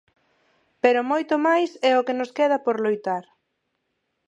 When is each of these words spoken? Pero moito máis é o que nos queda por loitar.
Pero 0.83 1.07
moito 1.11 1.33
máis 1.47 1.71
é 1.89 1.91
o 1.99 2.05
que 2.07 2.17
nos 2.19 2.33
queda 2.37 2.57
por 2.65 2.75
loitar. 2.85 3.23